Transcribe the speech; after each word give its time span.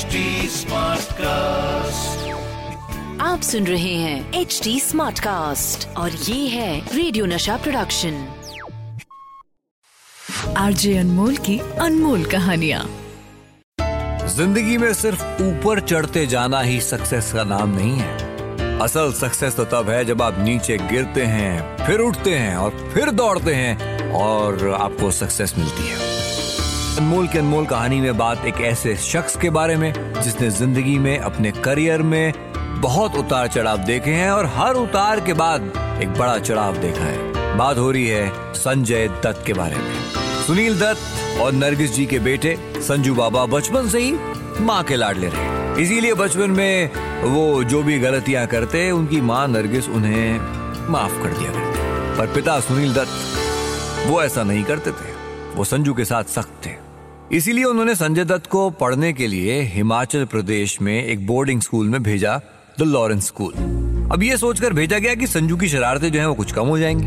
HD 0.00 0.20
cast 1.12 2.28
आप 3.20 3.40
सुन 3.40 3.66
रहे 3.66 3.94
हैं 3.94 4.40
एच 4.40 4.60
डी 4.64 4.78
स्मार्ट 4.80 5.18
कास्ट 5.18 5.86
और 5.96 6.10
ये 6.10 6.46
है 6.48 6.96
रेडियो 6.96 7.26
नशा 7.26 7.56
प्रोडक्शन 7.56 8.14
आरजे 10.56 10.96
अनमोल 10.98 11.36
की 11.36 11.58
अनमोल 11.58 12.24
कहानिया। 12.24 12.84
ज़िंदगी 14.26 14.76
में 14.76 14.92
सिर्फ़ 14.94 15.42
ऊपर 15.42 15.80
चढ़ते 15.80 16.26
जाना 16.26 16.60
ही 16.60 16.80
सक्सेस 16.80 17.32
का 17.32 17.44
नाम 17.44 17.76
नहीं 17.76 17.96
है। 17.96 18.78
असल 18.78 19.12
सक्सेस 19.12 19.56
तो 19.56 19.64
तब 19.64 19.90
है 19.90 20.04
जब 20.04 20.22
आप 20.22 20.38
नीचे 20.38 20.78
गिरते 20.78 21.24
हैं 21.26 21.86
फिर 21.86 22.00
उठते 22.00 22.34
हैं 22.34 22.56
और 22.56 22.90
फिर 22.94 23.10
दौड़ते 23.10 23.54
हैं 23.54 24.12
और 24.12 24.68
आपको 24.80 25.10
सक्सेस 25.10 25.54
मिलती 25.58 25.88
है। 25.88 26.09
अनमोल 27.00 27.28
की 27.28 27.38
अनमोल 27.38 27.66
कहानी 27.66 28.00
में 28.00 28.16
बात 28.16 28.44
एक 28.46 28.60
ऐसे 28.60 28.94
शख्स 28.96 29.36
के 29.36 29.50
बारे 29.50 29.76
में, 29.76 29.92
जिसने 30.22 30.48
ज़िंदगी 30.50 30.96
में 30.98 31.18
अपने 31.18 31.50
करियर 31.54 32.02
में 32.02 32.32
बहुत 32.80 33.14
उतार 33.16 33.46
चढ़ाव 33.48 33.78
देखे 33.84 34.10
हैं 34.10 34.30
और 34.30 34.46
हर 34.56 34.74
उतार 34.74 35.20
के 35.20 35.32
बाद 35.32 35.62
एक 36.02 36.12
बड़ा 36.18 36.36
चढ़ाव 36.38 36.76
देखा 36.76 37.04
है। 37.04 37.56
बात 37.58 37.78
हो 37.78 37.90
रही 37.90 38.06
है 38.06 38.52
संजय 38.54 39.08
दत्त 39.24 39.42
के 39.46 39.52
बारे 39.52 39.76
में। 39.76 39.94
सुनील 40.46 40.78
दत्त 40.80 41.40
और 41.40 41.52
नरगिस 41.52 41.94
जी 41.94 42.04
के 42.06 42.18
बेटे 42.18 42.56
संजू 42.80 43.14
बाबा 43.14 43.44
बचपन 43.46 43.88
से 43.88 44.00
ही 44.00 44.12
माँ 44.60 44.82
के 44.84 44.96
लाडले 44.96 45.28
रहे। 45.28 45.82
इसीलिए 45.82 46.14
बचपन 46.14 46.50
में 46.50 46.90
वो 47.24 47.64
जो 47.64 47.82
भी 47.82 47.98
गलतियाँ 47.98 48.46
करते, 48.46 48.90
उनकी 48.90 49.20
माँ 49.22 49.46
नरगिस 49.48 49.88
उन्हें 49.88 50.90
माफ़ 50.90 51.22
कर 51.22 51.38
दिया 51.38 51.50
पर 52.18 52.34
पिता 52.34 52.60
सुनील 52.60 52.94
दत्त 52.94 54.06
वो 54.06 54.22
ऐसा 54.22 54.42
नहीं 54.42 54.64
करते 54.64 54.90
थे। 54.90 55.18
वो 55.54 55.64
संजू 55.64 55.94
के 55.94 56.04
साथ 56.04 56.24
सख्त 56.30 56.64
थे। 56.66 56.78
इसीलिए 57.32 57.64
उन्होंने 57.64 57.94
संजय 57.94 58.24
दत्त 58.24 58.46
को 58.46 58.68
पढ़ने 58.70 59.12
के 59.12 59.26
लिए 59.26 59.60
हिमाचल 59.62 60.24
प्रदेश 60.24 60.80
में 60.82 61.04
एक 61.04 61.26
बोर्डिंग 61.26 61.60
स्कूल 61.60 61.88
में 61.88 62.02
भेजा 62.02 62.40
द 62.78 62.82
लॉरेंस 62.82 63.26
स्कूल 63.26 63.52
अब 64.12 64.22
ये 64.22 64.36
सोचकर 64.36 64.72
भेजा 64.72 64.98
गया 64.98 65.14
कि 65.14 65.26
संजू 65.26 65.56
की 65.56 65.68
शरारतें 65.68 66.10
जो 66.12 66.18
हैं 66.20 66.26
वो 66.26 66.34
कुछ 66.34 66.52
कम 66.52 66.66
हो 66.66 66.78
जाएँगी। 66.78 67.06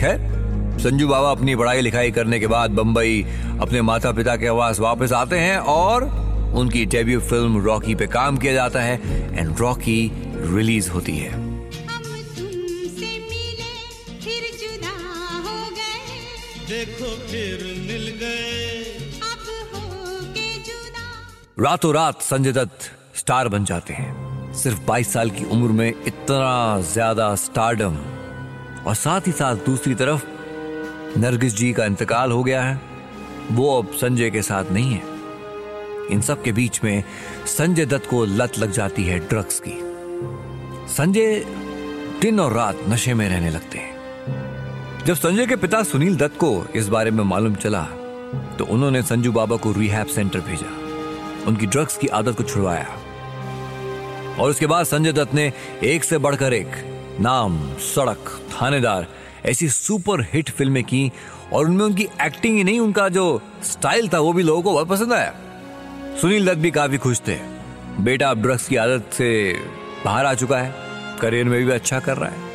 खैर 0.00 0.78
संजू 0.80 1.08
बाबा 1.08 1.30
अपनी 1.30 1.54
पढ़ाई 1.56 1.80
लिखाई 1.80 2.10
करने 2.10 2.40
के 2.40 2.46
बाद 2.46 2.70
बम्बई 2.70 3.22
अपने 3.60 3.82
माता 3.82 4.12
पिता 4.12 4.36
के 4.36 4.46
आवास 4.46 4.80
वापस 4.80 5.12
आते 5.12 5.38
हैं 5.38 5.56
और 5.74 6.04
उनकी 6.56 6.84
डेब्यू 6.86 7.20
फ़िल्म 7.20 7.62
रॉकी 7.64 7.94
पे 7.94 8.06
काम 8.06 8.36
किया 8.36 8.52
जाता 8.52 8.80
है 8.80 9.00
एंड 9.38 9.58
रॉकी 9.58 10.00
रिलीज़ 10.36 10.90
होती 10.90 11.16
है। 11.16 11.32
हम 11.32 12.02
तुमसे 12.36 13.10
मिले 13.30 13.72
फिर 14.20 14.50
जुदा 14.60 14.96
हो 15.48 15.58
गए। 15.70 16.04
देखो 16.68 17.16
फिर 17.26 17.64
मिल 17.88 18.06
गए। 18.20 18.47
रातों 21.60 21.92
रात 21.94 22.20
संजय 22.22 22.52
दत्त 22.52 22.84
स्टार 23.18 23.48
बन 23.48 23.64
जाते 23.64 23.92
हैं। 23.92 24.52
सिर्फ़ 24.54 24.80
22 24.86 25.12
साल 25.12 25.30
की 25.30 25.44
उम्र 25.44 25.72
में 25.72 25.88
इतना 25.88 26.80
ज़्यादा 26.82 27.34
स्टारडम 27.34 27.96
और 28.86 28.94
साथ 28.94 29.26
ही 29.26 29.32
साथ 29.32 29.64
दूसरी 29.66 29.94
तरफ़ 29.94 31.18
नरगिस 31.18 31.56
जी 31.56 31.72
का 31.72 31.84
इंतकाल 31.84 32.32
हो 32.32 32.42
गया 32.44 32.62
है। 32.62 32.80
वो 33.52 33.76
अब 33.78 33.92
संजय 33.92 34.30
के 34.30 34.42
साथ 34.42 34.72
नहीं 34.72 34.92
है। 34.92 35.02
इन 36.10 36.20
सब 36.20 36.42
के 36.42 36.52
बीच 36.52 36.80
में 36.84 37.02
संजय 37.48 37.86
दत्त 37.86 38.08
को 38.10 38.24
लत 38.24 38.58
लग 38.58 38.72
जाती 38.72 39.04
है 39.04 39.18
ड्रग्स 39.18 39.60
की। 39.66 39.78
संजय 40.94 41.44
दिन 42.22 42.40
और 42.40 42.52
रात 42.52 42.88
नशे 42.88 43.14
में 43.14 43.28
रहने 43.28 43.50
लगते 43.50 43.78
हैं। 43.78 45.04
जब 45.06 45.14
संजय 45.16 45.46
के 45.46 45.56
पिता 45.56 45.82
सुनील 45.84 46.16
दत्त 46.16 46.38
को 46.38 46.56
इस 46.74 46.88
बारे 46.88 47.10
में 47.10 47.24
मालूम 47.26 47.54
चला 47.56 47.86
तो 48.58 48.64
उन्होंने 48.66 49.02
संजू 49.04 49.32
बाबा 49.32 49.56
को 49.56 49.72
रिहैब 49.72 50.06
सेंटर 50.06 50.40
भेजा। 50.40 50.87
उनकी 51.46 51.66
ड्रग्स 51.66 51.96
की 51.96 52.06
आदत 52.08 52.36
को 52.36 52.42
छुड़वाया। 52.44 52.86
और 54.38 54.50
उसके 54.50 54.66
बाद 54.66 54.86
संजय 54.86 55.12
दत्त 55.12 55.34
ने 55.34 55.52
एक 55.84 56.04
से 56.04 56.18
बढ़कर 56.18 56.52
एक 56.52 56.74
नाम, 57.20 57.58
सड़क, 57.84 58.30
थानेदार, 58.52 59.06
ऐसी 59.46 59.68
सुपर 59.68 60.22
हिट 60.32 60.50
फ़िल्में 60.50 60.82
की 60.84 61.10
और 61.52 61.64
उनमें 61.64 61.84
उनकी 61.84 62.08
एक्टिंग 62.22 62.56
ही 62.56 62.64
नहीं, 62.64 62.80
उनका 62.80 63.08
जो 63.08 63.40
स्टाइल 63.64 64.08
था, 64.08 64.18
वो 64.18 64.32
भी 64.32 64.42
लोगों 64.42 64.62
को 64.62 64.72
बहुत 64.72 64.88
पसंद 64.88 65.12
आया। 65.12 65.32
सुनील 66.20 66.46
दत्त 66.46 66.58
भी 66.58 66.70
काफ़ी 66.70 66.98
खुश 66.98 67.20
थे। 67.28 67.36
बेटा 68.00 68.30
अब 68.30 68.42
ड्रग्स 68.42 68.68
की 68.68 68.76
आदत 68.76 69.10
से 69.12 69.30
बाहर 70.04 70.26
आ 70.26 70.34
चुका 70.34 70.58
है, 70.58 70.74
करियर 71.20 71.44
में 71.44 71.64
भी 71.64 71.72
अच्छा 71.72 72.00
कर 72.00 72.16
रहा 72.16 72.30
है। 72.30 72.46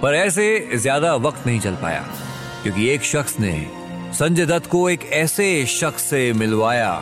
पर 0.00 0.14
ऐसे 0.14 0.68
ज़्यादा 0.74 1.14
वक्त 1.16 1.46
नहीं 1.46 1.60
चल 1.60 1.74
पाया, 1.74 2.04
क्योंकि 2.62 2.88
एक 2.90 3.04
शख्स 3.04 3.38
ने 3.40 3.54
संजय 4.14 4.46
दत्त 4.46 4.66
को 4.66 4.88
एक 4.90 5.04
ऐसे 5.14 5.64
शख्स 5.66 6.02
से 6.02 6.32
मिलवाया। 6.32 6.92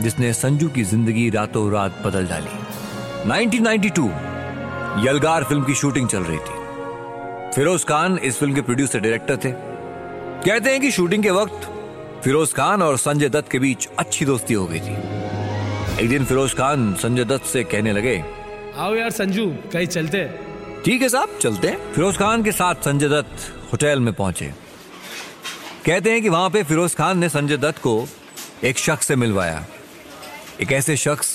जिसने 0.00 0.32
संजू 0.32 0.68
की 0.68 0.82
ज़िंदगी 0.84 1.28
रातों 1.30 1.70
रात 1.72 2.02
बदल 2.06 2.26
डाली। 2.26 3.28
1992 3.28 4.08
यलगार 5.06 5.44
फ़िल्म 5.44 5.64
की 5.64 5.74
शूटिंग 5.74 6.08
चल 6.08 6.22
रही 6.22 6.38
थी। 6.38 7.52
फिरोज 7.54 7.84
खान 7.84 8.18
इस 8.18 8.38
फ़िल्म 8.38 8.54
के 8.54 8.60
प्रोड्यूसर 8.60 9.00
डायरेक्टर 9.00 9.36
थे। 9.36 9.52
कहते 9.52 10.70
हैं 10.70 10.80
कि 10.80 10.90
शूटिंग 10.90 11.22
के 11.22 11.30
वक्त 11.30 11.68
फिरोज 12.24 12.52
खान 12.52 12.82
और 12.82 12.96
संजय 12.98 13.28
दत्त 13.28 13.50
के 13.50 13.58
बीच 13.58 13.88
अच्छी 13.98 14.24
दोस्ती 14.24 14.54
हो 14.54 14.66
गई 14.66 14.80
थी। 14.80 14.94
एक 16.02 16.08
दिन 16.08 16.24
फिरोज 16.24 16.54
खान 16.54 16.94
संजय 16.94 17.24
दत्त 17.24 17.44
से 17.44 17.62
कहने 17.64 17.92
लगे 17.92 18.22
आओ 18.76 18.94
यार 18.94 19.10
संजू 19.10 19.46
कहीं 19.72 19.86
चलते 19.86 20.24
ठीक 20.84 21.02
है 21.02 21.08
साहब 21.08 21.38
चलते 21.42 21.68
हैं। 21.68 21.92
फिरोज 21.92 22.16
खान 22.16 22.42
के 22.42 22.52
साथ 22.52 22.74
संजय 22.84 23.08
दत्त 23.08 23.52
होटल 23.72 24.00
में 24.00 24.12
पहुँचे। 24.14 24.52
कहते 25.86 26.10
हैं 26.10 26.22
कि 26.22 26.28
वहाँ 26.28 26.50
पे 26.50 26.62
फिरोज 26.62 26.94
खान 26.94 27.18
ने 27.18 27.28
संजय 27.28 27.56
दत्त 27.56 27.78
को 27.78 28.06
एक 28.64 28.78
शख्स 28.78 29.06
से 29.06 29.16
मिलवाया। 29.16 29.64
एक 30.60 30.72
ऐसे 30.72 30.96
शख्स 30.96 31.28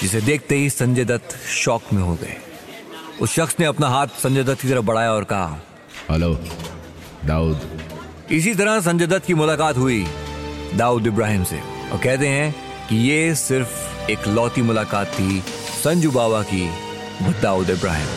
जिसे 0.00 0.20
देखते 0.20 0.56
ही 0.56 0.70
संजय 0.70 1.04
दत्त 1.04 1.36
शौक 1.46 1.82
में 1.92 2.02
हो 2.02 2.14
गए। 2.14 2.36
उस 3.20 3.34
शख्स 3.34 3.56
ने 3.60 3.66
अपना 3.66 3.88
हाथ 3.88 4.06
संजय 4.22 4.42
दत्त 4.42 4.60
की 4.62 4.68
तरफ़ 4.68 4.84
बढ़ाया 4.84 5.12
और 5.12 5.24
कहा 5.24 5.60
हेलो 6.10 6.34
दाऊद। 7.24 7.60
इसी 8.30 8.54
तरह 8.54 8.80
संजय 8.80 9.06
दत्त 9.06 9.26
की 9.26 9.34
मुलाकात 9.34 9.76
हुई 9.76 10.06
दाऊद 10.74 11.06
इब्राहिम 11.06 11.44
से 11.44 11.60
और 11.92 11.98
कहते 11.98 12.28
हैं 12.28 12.54
कि 12.88 12.96
ये 12.96 13.34
सिर्फ़ 13.34 14.10
एक 14.10 14.28
लौती 14.28 14.62
मुलाकात 14.62 15.06
थी 15.06 15.42
संजू 15.82 16.10
बाबा 16.10 16.42
की 16.42 16.70
दाऊद 17.42 17.70
इब्राहिम। 17.70 18.08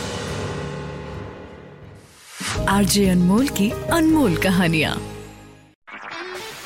आरजे 2.70 3.10
अनमोल 3.10 3.48
की 3.48 3.70
अनमोल 3.72 4.38
कहानियाँ। 4.38 4.96